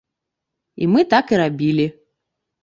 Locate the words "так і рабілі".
1.11-1.87